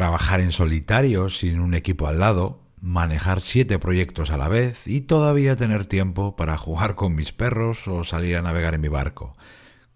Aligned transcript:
trabajar 0.00 0.40
en 0.40 0.50
solitario 0.50 1.28
sin 1.28 1.60
un 1.60 1.74
equipo 1.74 2.06
al 2.06 2.20
lado, 2.20 2.62
manejar 2.80 3.42
siete 3.42 3.78
proyectos 3.78 4.30
a 4.30 4.38
la 4.38 4.48
vez 4.48 4.86
y 4.86 5.02
todavía 5.02 5.56
tener 5.56 5.84
tiempo 5.84 6.36
para 6.36 6.56
jugar 6.56 6.94
con 6.94 7.14
mis 7.14 7.32
perros 7.32 7.86
o 7.86 8.02
salir 8.02 8.38
a 8.38 8.40
navegar 8.40 8.72
en 8.72 8.80
mi 8.80 8.88
barco. 8.88 9.36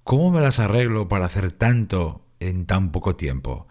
¿Cómo 0.03 0.31
me 0.31 0.43
las 0.43 0.61
arreglo 0.61 1.09
para 1.09 1.25
hacer 1.25 1.53
tanto 1.53 2.21
en 2.39 2.67
tan 2.67 2.93
poco 2.93 3.17
tiempo? 3.17 3.67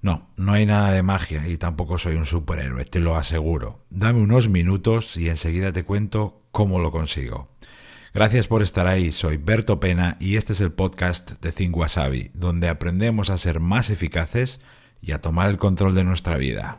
No, 0.00 0.30
no 0.36 0.52
hay 0.52 0.66
nada 0.66 0.90
de 0.90 1.04
magia 1.04 1.46
y 1.46 1.58
tampoco 1.58 1.96
soy 1.96 2.16
un 2.16 2.26
superhéroe, 2.26 2.84
te 2.84 2.98
lo 2.98 3.14
aseguro. 3.14 3.84
Dame 3.88 4.18
unos 4.18 4.48
minutos 4.48 5.16
y 5.16 5.28
enseguida 5.28 5.72
te 5.72 5.84
cuento 5.84 6.42
cómo 6.50 6.80
lo 6.80 6.90
consigo. 6.90 7.50
Gracias 8.12 8.48
por 8.48 8.62
estar 8.62 8.88
ahí, 8.88 9.12
soy 9.12 9.36
Berto 9.36 9.78
Pena 9.78 10.16
y 10.18 10.34
este 10.34 10.54
es 10.54 10.60
el 10.60 10.72
podcast 10.72 11.40
de 11.40 11.52
Think 11.52 11.76
donde 12.34 12.68
aprendemos 12.68 13.30
a 13.30 13.38
ser 13.38 13.60
más 13.60 13.90
eficaces 13.90 14.58
y 15.02 15.12
a 15.12 15.20
tomar 15.20 15.50
el 15.50 15.58
control 15.58 15.94
de 15.94 16.04
nuestra 16.04 16.36
vida. 16.36 16.78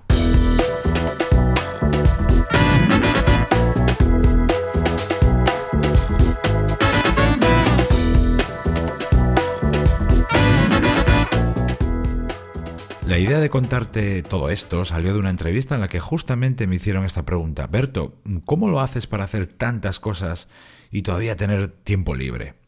La 13.06 13.20
idea 13.20 13.40
de 13.40 13.50
contarte 13.52 14.24
todo 14.24 14.50
esto 14.50 14.86
salió 14.86 15.14
de 15.14 15.20
una 15.20 15.30
entrevista 15.30 15.76
en 15.76 15.82
la 15.82 15.88
que 15.88 16.00
justamente 16.00 16.66
me 16.66 16.78
hicieron 16.78 17.06
esta 17.06 17.24
pregunta. 17.24 17.68
Berto, 17.68 18.16
¿cómo 18.46 18.70
lo 18.70 18.80
haces 18.80 19.06
para 19.06 19.26
hacer 19.26 19.46
tantas 19.46 20.00
cosas 20.00 20.48
y 20.90 21.04
todavía 21.04 21.36
tener 21.36 21.70
tiempo 21.84 22.16
libre? 22.16 22.63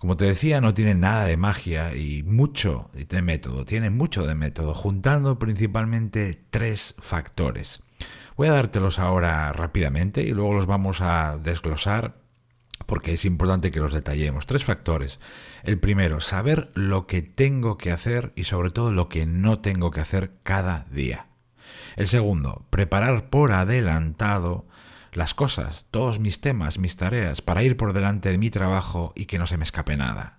Como 0.00 0.16
te 0.16 0.24
decía, 0.24 0.62
no 0.62 0.72
tiene 0.72 0.94
nada 0.94 1.26
de 1.26 1.36
magia 1.36 1.94
y 1.94 2.22
mucho 2.22 2.88
de 2.94 3.20
método, 3.20 3.66
tiene 3.66 3.90
mucho 3.90 4.26
de 4.26 4.34
método, 4.34 4.72
juntando 4.72 5.38
principalmente 5.38 6.40
tres 6.48 6.94
factores. 6.98 7.82
Voy 8.34 8.48
a 8.48 8.52
dártelos 8.52 8.98
ahora 8.98 9.52
rápidamente 9.52 10.22
y 10.22 10.30
luego 10.30 10.54
los 10.54 10.64
vamos 10.64 11.02
a 11.02 11.36
desglosar 11.36 12.16
porque 12.86 13.12
es 13.12 13.26
importante 13.26 13.70
que 13.70 13.80
los 13.80 13.92
detallemos. 13.92 14.46
Tres 14.46 14.64
factores. 14.64 15.20
El 15.64 15.78
primero, 15.78 16.20
saber 16.20 16.70
lo 16.72 17.06
que 17.06 17.20
tengo 17.20 17.76
que 17.76 17.92
hacer 17.92 18.32
y 18.36 18.44
sobre 18.44 18.70
todo 18.70 18.92
lo 18.92 19.10
que 19.10 19.26
no 19.26 19.58
tengo 19.58 19.90
que 19.90 20.00
hacer 20.00 20.32
cada 20.42 20.86
día. 20.90 21.26
El 21.96 22.08
segundo, 22.08 22.64
preparar 22.70 23.28
por 23.28 23.52
adelantado 23.52 24.64
las 25.12 25.34
cosas, 25.34 25.86
todos 25.90 26.18
mis 26.18 26.40
temas, 26.40 26.78
mis 26.78 26.96
tareas, 26.96 27.40
para 27.40 27.62
ir 27.62 27.76
por 27.76 27.92
delante 27.92 28.30
de 28.30 28.38
mi 28.38 28.50
trabajo 28.50 29.12
y 29.16 29.26
que 29.26 29.38
no 29.38 29.46
se 29.46 29.56
me 29.56 29.64
escape 29.64 29.96
nada. 29.96 30.38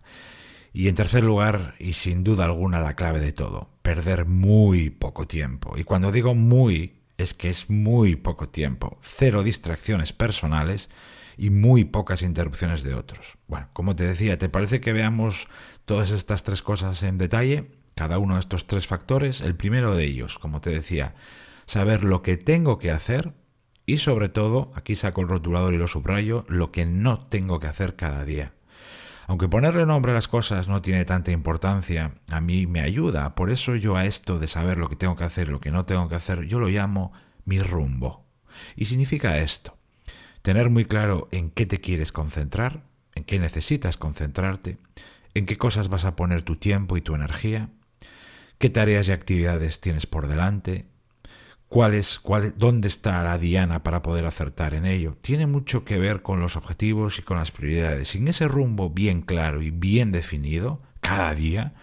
Y 0.73 0.87
en 0.87 0.95
tercer 0.95 1.23
lugar, 1.23 1.73
y 1.79 1.93
sin 1.93 2.23
duda 2.23 2.45
alguna 2.45 2.79
la 2.79 2.95
clave 2.95 3.19
de 3.19 3.33
todo, 3.33 3.69
perder 3.81 4.25
muy 4.25 4.89
poco 4.89 5.27
tiempo. 5.27 5.77
Y 5.77 5.83
cuando 5.83 6.11
digo 6.11 6.33
muy, 6.33 7.01
es 7.17 7.33
que 7.33 7.49
es 7.49 7.69
muy 7.69 8.15
poco 8.15 8.49
tiempo. 8.49 8.97
Cero 9.01 9.43
distracciones 9.43 10.13
personales 10.13 10.89
y 11.37 11.49
muy 11.49 11.83
pocas 11.83 12.21
interrupciones 12.21 12.83
de 12.83 12.93
otros. 12.93 13.37
Bueno, 13.47 13.67
como 13.73 13.95
te 13.95 14.05
decía, 14.05 14.37
¿te 14.37 14.49
parece 14.49 14.79
que 14.79 14.93
veamos 14.93 15.47
todas 15.85 16.11
estas 16.11 16.43
tres 16.43 16.61
cosas 16.61 17.03
en 17.03 17.17
detalle? 17.17 17.71
Cada 17.95 18.17
uno 18.17 18.35
de 18.35 18.39
estos 18.39 18.65
tres 18.65 18.87
factores. 18.87 19.41
El 19.41 19.55
primero 19.55 19.95
de 19.95 20.05
ellos, 20.05 20.39
como 20.39 20.61
te 20.61 20.69
decía, 20.69 21.15
saber 21.65 22.03
lo 22.03 22.21
que 22.21 22.37
tengo 22.37 22.77
que 22.79 22.91
hacer 22.91 23.33
y 23.91 23.97
sobre 23.97 24.29
todo, 24.29 24.71
aquí 24.73 24.95
saco 24.95 25.19
el 25.19 25.27
rotulador 25.27 25.73
y 25.73 25.77
lo 25.77 25.85
subrayo, 25.85 26.45
lo 26.47 26.71
que 26.71 26.85
no 26.85 27.25
tengo 27.27 27.59
que 27.59 27.67
hacer 27.67 27.97
cada 27.97 28.23
día. 28.23 28.53
Aunque 29.27 29.49
ponerle 29.49 29.85
nombre 29.85 30.13
a 30.13 30.15
las 30.15 30.29
cosas 30.29 30.69
no 30.69 30.81
tiene 30.81 31.03
tanta 31.03 31.31
importancia, 31.31 32.13
a 32.29 32.39
mí 32.39 32.67
me 32.67 32.79
ayuda. 32.79 33.35
Por 33.35 33.49
eso 33.49 33.75
yo 33.75 33.97
a 33.97 34.05
esto 34.05 34.39
de 34.39 34.47
saber 34.47 34.77
lo 34.77 34.87
que 34.87 34.95
tengo 34.95 35.17
que 35.17 35.25
hacer, 35.25 35.49
lo 35.49 35.59
que 35.59 35.71
no 35.71 35.83
tengo 35.83 36.07
que 36.07 36.15
hacer, 36.15 36.43
yo 36.45 36.57
lo 36.61 36.69
llamo 36.69 37.11
mi 37.43 37.59
rumbo. 37.59 38.23
Y 38.77 38.85
significa 38.85 39.39
esto 39.39 39.77
tener 40.41 40.69
muy 40.69 40.85
claro 40.85 41.27
en 41.33 41.51
qué 41.51 41.65
te 41.65 41.81
quieres 41.81 42.13
concentrar, 42.13 42.83
en 43.13 43.25
qué 43.25 43.39
necesitas 43.39 43.97
concentrarte, 43.97 44.77
en 45.33 45.45
qué 45.45 45.57
cosas 45.57 45.89
vas 45.89 46.05
a 46.05 46.15
poner 46.15 46.43
tu 46.43 46.55
tiempo 46.55 46.95
y 46.95 47.01
tu 47.01 47.13
energía, 47.13 47.67
qué 48.57 48.69
tareas 48.69 49.09
y 49.09 49.11
actividades 49.11 49.81
tienes 49.81 50.05
por 50.05 50.29
delante, 50.29 50.85
cuál 51.71 51.93
es, 51.93 52.19
cuál, 52.19 52.53
dónde 52.57 52.89
está 52.89 53.23
la 53.23 53.37
diana 53.37 53.81
para 53.81 54.01
poder 54.01 54.25
acertar 54.25 54.73
en 54.73 54.85
ello. 54.85 55.15
Tiene 55.21 55.47
mucho 55.47 55.85
que 55.85 55.97
ver 55.97 56.21
con 56.21 56.41
los 56.41 56.57
objetivos 56.57 57.17
y 57.17 57.21
con 57.21 57.37
las 57.37 57.51
prioridades. 57.51 58.09
Sin 58.09 58.27
ese 58.27 58.49
rumbo 58.49 58.89
bien 58.89 59.21
claro 59.21 59.61
y 59.61 59.71
bien 59.71 60.11
definido, 60.11 60.81
cada 60.99 61.33
día, 61.33 61.73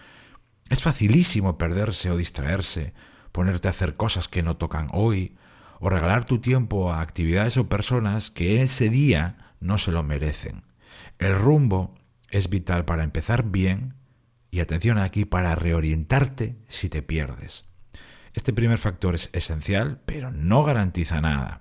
es 0.69 0.83
facilísimo 0.83 1.57
perderse 1.57 2.11
o 2.11 2.17
distraerse, 2.17 2.93
ponerte 3.31 3.67
a 3.67 3.71
hacer 3.71 3.95
cosas 3.95 4.27
que 4.27 4.43
no 4.43 4.57
tocan 4.57 4.89
hoy, 4.93 5.35
o 5.79 5.89
regalar 5.89 6.23
tu 6.23 6.37
tiempo 6.37 6.93
a 6.93 7.01
actividades 7.01 7.57
o 7.57 7.67
personas 7.67 8.29
que 8.29 8.61
ese 8.61 8.91
día 8.91 9.55
no 9.59 9.79
se 9.79 9.91
lo 9.91 10.03
merecen. 10.03 10.65
El 11.17 11.35
rumbo 11.35 11.95
es 12.29 12.51
vital 12.51 12.85
para 12.85 13.03
empezar 13.03 13.43
bien 13.49 13.95
y 14.51 14.59
atención 14.59 14.99
aquí 14.99 15.25
para 15.25 15.55
reorientarte 15.55 16.59
si 16.67 16.89
te 16.89 17.01
pierdes. 17.01 17.68
Este 18.39 18.53
primer 18.53 18.77
factor 18.77 19.15
es 19.15 19.29
esencial, 19.33 19.99
pero 20.05 20.31
no 20.31 20.63
garantiza 20.63 21.19
nada. 21.19 21.59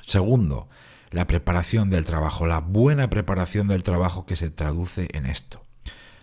Segundo, 0.00 0.70
la 1.10 1.26
preparación 1.26 1.90
del 1.90 2.06
trabajo, 2.06 2.46
la 2.46 2.60
buena 2.60 3.10
preparación 3.10 3.68
del 3.68 3.82
trabajo 3.82 4.24
que 4.24 4.34
se 4.34 4.48
traduce 4.48 5.08
en 5.12 5.26
esto. 5.26 5.62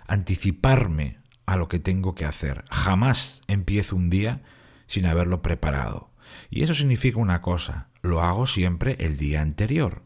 Anticiparme 0.08 1.20
a 1.46 1.58
lo 1.58 1.68
que 1.68 1.78
tengo 1.78 2.16
que 2.16 2.26
hacer. 2.26 2.66
Jamás 2.72 3.44
empiezo 3.46 3.96
un 3.96 4.10
día 4.10 4.42
sin 4.88 5.06
haberlo 5.06 5.44
preparado. 5.44 6.10
Y 6.50 6.64
eso 6.64 6.74
significa 6.74 7.20
una 7.20 7.44
cosa, 7.44 7.90
lo 8.02 8.22
hago 8.22 8.48
siempre 8.48 8.98
el 9.00 9.16
día 9.16 9.42
anterior, 9.42 10.02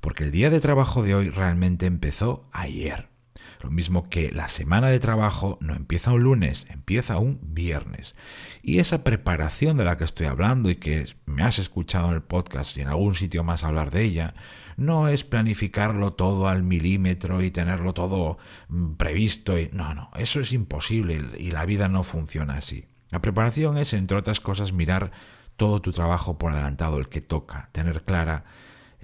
porque 0.00 0.22
el 0.22 0.30
día 0.30 0.50
de 0.50 0.60
trabajo 0.60 1.02
de 1.02 1.16
hoy 1.16 1.30
realmente 1.30 1.86
empezó 1.86 2.48
ayer. 2.52 3.08
Lo 3.60 3.70
mismo 3.70 4.08
que 4.08 4.30
la 4.30 4.48
semana 4.48 4.88
de 4.88 4.98
trabajo 4.98 5.58
no 5.60 5.74
empieza 5.74 6.12
un 6.12 6.22
lunes, 6.22 6.66
empieza 6.68 7.18
un 7.18 7.38
viernes. 7.42 8.14
Y 8.62 8.78
esa 8.78 9.04
preparación 9.04 9.76
de 9.76 9.84
la 9.84 9.96
que 9.96 10.04
estoy 10.04 10.26
hablando 10.26 10.70
y 10.70 10.76
que 10.76 11.06
me 11.24 11.42
has 11.42 11.58
escuchado 11.58 12.08
en 12.08 12.14
el 12.14 12.22
podcast 12.22 12.76
y 12.76 12.82
en 12.82 12.88
algún 12.88 13.14
sitio 13.14 13.44
más 13.44 13.64
hablar 13.64 13.90
de 13.90 14.04
ella, 14.04 14.34
no 14.76 15.08
es 15.08 15.24
planificarlo 15.24 16.12
todo 16.12 16.48
al 16.48 16.62
milímetro 16.62 17.42
y 17.42 17.50
tenerlo 17.50 17.94
todo 17.94 18.38
mm, 18.68 18.94
previsto. 18.94 19.54
No, 19.72 19.94
no, 19.94 20.10
eso 20.16 20.40
es 20.40 20.52
imposible 20.52 21.20
y 21.38 21.50
la 21.50 21.64
vida 21.64 21.88
no 21.88 22.04
funciona 22.04 22.56
así. 22.56 22.86
La 23.10 23.20
preparación 23.20 23.78
es, 23.78 23.92
entre 23.92 24.18
otras 24.18 24.40
cosas, 24.40 24.72
mirar 24.72 25.12
todo 25.56 25.80
tu 25.80 25.92
trabajo 25.92 26.38
por 26.38 26.52
adelantado, 26.52 26.98
el 26.98 27.08
que 27.08 27.20
toca, 27.20 27.68
tener 27.72 28.02
clara 28.02 28.44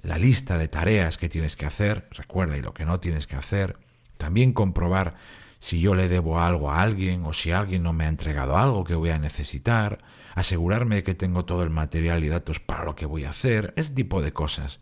la 0.01 0.17
lista 0.17 0.57
de 0.57 0.67
tareas 0.67 1.17
que 1.17 1.29
tienes 1.29 1.55
que 1.55 1.65
hacer, 1.65 2.07
recuerda 2.11 2.57
y 2.57 2.61
lo 2.61 2.73
que 2.73 2.85
no 2.85 2.99
tienes 2.99 3.25
que 3.25 3.37
hacer, 3.37 3.77
también 4.17 4.53
comprobar 4.53 5.15
si 5.59 5.79
yo 5.79 5.95
le 5.95 6.09
debo 6.09 6.41
algo 6.41 6.71
a 6.71 6.81
alguien 6.81 7.25
o 7.25 7.31
si 7.31 7.51
alguien 7.51 7.83
no 7.83 7.93
me 7.93 8.03
ha 8.03 8.09
entregado 8.09 8.57
algo 8.57 8.83
que 8.83 8.95
voy 8.95 9.11
a 9.11 9.17
necesitar, 9.17 9.99
asegurarme 10.35 10.95
de 10.95 11.03
que 11.03 11.15
tengo 11.15 11.45
todo 11.45 11.63
el 11.63 11.69
material 11.69 12.23
y 12.23 12.27
datos 12.27 12.59
para 12.59 12.83
lo 12.83 12.95
que 12.95 13.05
voy 13.05 13.23
a 13.23 13.29
hacer, 13.29 13.73
ese 13.77 13.93
tipo 13.93 14.21
de 14.21 14.33
cosas. 14.33 14.81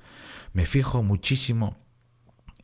Me 0.53 0.65
fijo 0.65 1.03
muchísimo 1.03 1.77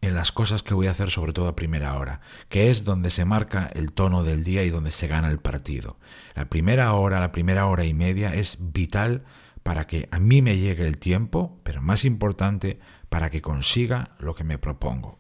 en 0.02 0.16
las 0.16 0.32
cosas 0.32 0.64
que 0.64 0.74
voy 0.74 0.88
a 0.88 0.92
hacer 0.92 1.12
sobre 1.12 1.34
todo 1.34 1.48
a 1.48 1.56
primera 1.56 1.96
hora, 1.98 2.22
que 2.50 2.72
es 2.72 2.84
donde 2.84 3.10
se 3.12 3.24
marca 3.24 3.70
el 3.74 3.92
tono 3.92 4.24
del 4.24 4.44
día 4.44 4.64
y 4.64 4.72
donde 4.72 4.90
se 4.90 5.08
gana 5.08 5.30
el 5.30 5.40
partido. 5.40 5.98
La 6.34 6.46
primera 6.46 6.94
hora, 6.94 7.20
la 7.20 7.32
primera 7.32 7.68
hora 7.68 7.86
y 7.86 7.94
media 7.94 8.34
es 8.34 8.58
vital 8.60 9.26
para 9.62 9.86
que 9.86 10.08
a 10.12 10.20
mí 10.20 10.42
me 10.42 10.58
llegue 10.58 10.88
el 10.88 10.98
tiempo, 10.98 11.60
pero 11.64 11.82
más 11.82 12.06
importante, 12.06 12.80
para 13.10 13.30
que 13.30 13.42
consiga 13.42 14.16
lo 14.18 14.34
que 14.34 14.44
me 14.44 14.58
propongo. 14.58 15.20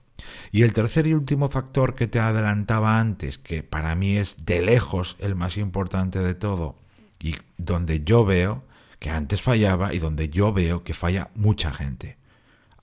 Y 0.51 0.63
el 0.63 0.73
tercer 0.73 1.07
y 1.07 1.13
último 1.13 1.49
factor 1.49 1.95
que 1.95 2.07
te 2.07 2.19
adelantaba 2.19 2.99
antes, 2.99 3.37
que 3.37 3.63
para 3.63 3.95
mí 3.95 4.17
es 4.17 4.45
de 4.45 4.61
lejos 4.61 5.15
el 5.19 5.35
más 5.35 5.57
importante 5.57 6.19
de 6.19 6.33
todo, 6.33 6.75
y 7.19 7.35
donde 7.57 8.03
yo 8.03 8.25
veo 8.25 8.63
que 8.99 9.09
antes 9.09 9.41
fallaba 9.41 9.93
y 9.93 9.99
donde 9.99 10.29
yo 10.29 10.53
veo 10.53 10.83
que 10.83 10.93
falla 10.93 11.29
mucha 11.35 11.71
gente 11.71 12.17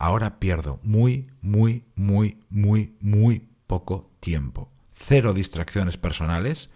ahora 0.04 0.38
pierdo 0.38 0.80
muy, 0.82 1.28
muy, 1.40 1.84
muy, 1.94 2.38
muy, 2.50 2.94
muy 3.00 3.48
poco 3.66 4.10
tiempo. 4.20 4.68
Cero 4.94 5.32
distracciones 5.32 5.96
personales 5.96 6.68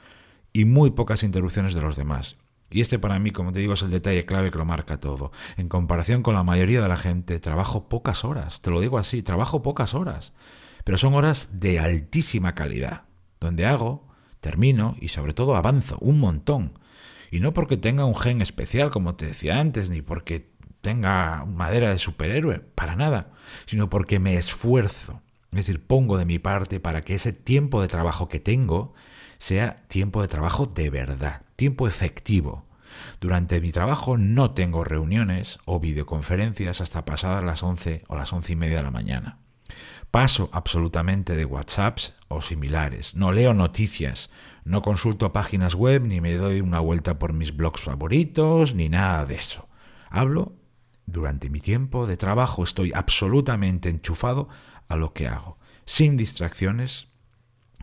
y 0.53 0.65
muy 0.65 0.91
pocas 0.91 1.23
interrupciones 1.23 1.75
de 1.75 1.83
los 1.83 1.97
demás. 1.97 2.37
Y 2.71 2.81
este 2.81 2.99
para 2.99 3.19
mí, 3.19 3.31
como 3.31 3.53
te 3.53 3.61
digo, 3.61 3.75
es 3.75 3.83
el 3.83 3.91
detalle 3.91 4.27
clave 4.27 4.51
que 4.51 4.59
lo 4.59 4.65
marca 4.65 5.01
todo. 5.01 5.33
En 5.57 5.69
comparación 5.69 6.23
con 6.23 6.35
la 6.35 6.43
mayoría 6.43 6.83
de 6.83 6.89
la 6.89 6.97
gente, 6.97 7.39
trabajo 7.41 7.89
pocas 7.89 8.25
horas. 8.25 8.61
Te 8.61 8.71
lo 8.71 8.81
digo 8.81 8.99
así, 8.99 9.23
trabajo 9.23 9.63
pocas 9.63 9.95
horas. 9.95 10.33
Pero 10.85 10.99
son 10.99 11.15
horas 11.15 11.49
de 11.53 11.81
altísima 11.81 12.55
calidad, 12.55 13.05
donde 13.41 13.67
hago, 13.67 14.07
termino 14.41 14.97
y 15.01 15.09
sobre 15.09 15.35
todo 15.35 15.57
avanzo 15.57 15.99
un 16.01 16.21
montón. 16.21 16.79
Y 17.31 17.41
no 17.41 17.53
porque 17.53 17.77
tenga 17.77 18.05
un 18.05 18.17
gen 18.17 18.41
especial, 18.43 18.91
como 18.91 19.15
te 19.15 19.27
decía 19.27 19.61
antes, 19.61 19.91
ni 19.91 20.03
porque 20.03 20.51
tenga 20.81 21.45
madera 21.45 21.91
de 21.91 21.99
superhéroe, 21.99 22.61
para 22.61 22.97
nada, 22.97 23.33
sino 23.67 23.91
porque 23.91 24.19
me 24.19 24.37
esfuerzo. 24.37 25.23
Es 25.53 25.67
decir, 25.67 25.85
pongo 25.87 26.19
de 26.19 26.27
mi 26.27 26.39
parte 26.39 26.81
para 26.81 27.03
que 27.03 27.15
ese 27.15 27.33
tiempo 27.33 27.81
de 27.81 27.89
trabajo 27.89 28.29
que 28.29 28.41
tengo 28.41 28.95
sea 29.39 29.85
tiempo 29.89 30.23
de 30.23 30.29
trabajo 30.29 30.67
de 30.67 30.91
verdad, 30.91 31.43
tiempo 31.57 31.89
efectivo. 31.89 32.67
Durante 33.21 33.61
mi 33.61 33.73
trabajo 33.73 34.17
no 34.19 34.53
tengo 34.53 34.85
reuniones 34.85 35.59
o 35.65 35.81
videoconferencias 35.81 36.81
hasta 36.81 37.05
pasadas 37.05 37.45
las 37.45 37.63
11 37.63 38.05
o 38.09 38.17
las 38.17 38.33
once 38.33 38.53
y 38.53 38.57
media 38.57 38.79
de 38.79 38.83
la 38.85 38.91
mañana. 38.91 39.39
Paso 40.11 40.49
absolutamente 40.53 41.37
de 41.37 41.45
WhatsApps 41.45 42.15
o 42.29 42.41
similares. 42.41 43.15
No 43.15 43.31
leo 43.31 43.53
noticias, 43.53 44.31
no 44.65 44.83
consulto 44.83 45.33
páginas 45.33 45.75
web 45.75 46.03
ni 46.03 46.21
me 46.21 46.35
doy 46.35 46.61
una 46.61 46.81
vuelta 46.81 47.19
por 47.19 47.33
mis 47.33 47.57
blogs 47.57 47.83
favoritos 47.83 48.75
ni 48.75 48.89
nada 48.89 49.27
de 49.27 49.35
eso. 49.37 49.69
Hablo 50.11 50.55
durante 51.07 51.51
mi 51.51 51.61
tiempo 51.61 52.07
de 52.07 52.17
trabajo, 52.17 52.63
estoy 52.63 52.93
absolutamente 52.95 53.89
enchufado 53.89 54.49
a 54.89 54.97
lo 54.97 55.13
que 55.13 55.27
hago, 55.27 55.59
sin 55.85 56.17
distracciones 56.17 57.09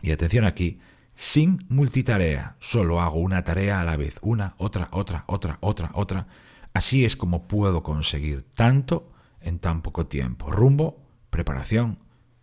y 0.02 0.12
atención 0.12 0.44
aquí, 0.44 0.80
sin 1.16 1.64
multitarea. 1.68 2.56
Solo 2.60 3.00
hago 3.00 3.18
una 3.18 3.42
tarea 3.42 3.80
a 3.80 3.84
la 3.84 3.96
vez, 3.96 4.14
una, 4.20 4.54
otra, 4.58 4.88
otra, 4.92 5.24
otra, 5.26 5.58
otra, 5.60 5.90
otra. 5.94 6.26
Así 6.72 7.04
es 7.04 7.16
como 7.16 7.48
puedo 7.48 7.82
conseguir 7.82 8.44
tanto 8.54 9.10
en 9.40 9.58
tan 9.58 9.82
poco 9.82 10.06
tiempo. 10.06 10.50
Rumbo, 10.50 11.02
preparación, 11.30 11.98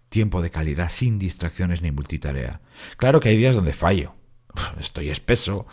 tiempo 0.09 0.41
de 0.41 0.49
calidad 0.49 0.89
sin 0.89 1.19
distracciones 1.19 1.81
ni 1.81 1.91
multitarea. 1.91 2.61
Claro 2.97 3.19
que 3.19 3.29
hay 3.29 3.37
días 3.37 3.55
donde 3.55 3.73
fallo. 3.73 4.15
Estoy 4.79 5.09
espeso, 5.09 5.67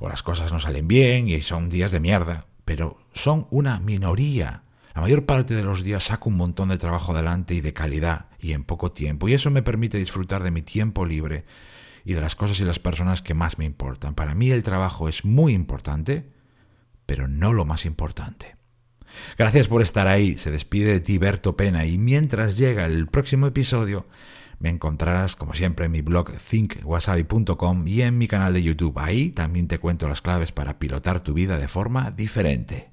o 0.00 0.08
las 0.08 0.22
cosas 0.22 0.50
no 0.50 0.58
salen 0.58 0.88
bien 0.88 1.28
y 1.28 1.42
son 1.42 1.68
días 1.68 1.92
de 1.92 2.00
mierda, 2.00 2.46
pero 2.64 2.98
son 3.12 3.46
una 3.50 3.78
minoría. 3.78 4.62
La 4.94 5.02
mayor 5.02 5.26
parte 5.26 5.54
de 5.54 5.62
los 5.62 5.84
días 5.84 6.04
saco 6.04 6.28
un 6.28 6.36
montón 6.36 6.70
de 6.70 6.78
trabajo 6.78 7.12
adelante 7.12 7.54
y 7.54 7.60
de 7.60 7.72
calidad 7.72 8.26
y 8.40 8.52
en 8.52 8.64
poco 8.64 8.90
tiempo, 8.90 9.28
y 9.28 9.34
eso 9.34 9.50
me 9.50 9.62
permite 9.62 9.98
disfrutar 9.98 10.42
de 10.42 10.50
mi 10.50 10.62
tiempo 10.62 11.04
libre 11.04 11.44
y 12.04 12.14
de 12.14 12.20
las 12.20 12.34
cosas 12.34 12.60
y 12.60 12.64
las 12.64 12.78
personas 12.78 13.22
que 13.22 13.34
más 13.34 13.58
me 13.58 13.64
importan. 13.64 14.14
Para 14.14 14.34
mí 14.34 14.50
el 14.50 14.62
trabajo 14.62 15.08
es 15.08 15.24
muy 15.24 15.52
importante, 15.52 16.30
pero 17.06 17.28
no 17.28 17.52
lo 17.52 17.64
más 17.64 17.84
importante. 17.84 18.56
Gracias 19.36 19.68
por 19.68 19.82
estar 19.82 20.06
ahí. 20.06 20.36
Se 20.36 20.50
despide 20.50 20.92
de 20.92 21.00
ti 21.00 21.18
Berto 21.18 21.56
Pena 21.56 21.86
y 21.86 21.98
mientras 21.98 22.56
llega 22.56 22.86
el 22.86 23.06
próximo 23.06 23.46
episodio 23.46 24.06
me 24.60 24.70
encontrarás 24.70 25.36
como 25.36 25.54
siempre 25.54 25.86
en 25.86 25.92
mi 25.92 26.02
blog 26.02 26.32
thinkwasabi.com 26.36 27.86
y 27.86 28.02
en 28.02 28.18
mi 28.18 28.26
canal 28.26 28.52
de 28.52 28.62
YouTube. 28.62 28.98
Ahí 28.98 29.30
también 29.30 29.68
te 29.68 29.78
cuento 29.78 30.08
las 30.08 30.20
claves 30.20 30.52
para 30.52 30.78
pilotar 30.78 31.22
tu 31.22 31.32
vida 31.32 31.58
de 31.58 31.68
forma 31.68 32.10
diferente. 32.10 32.90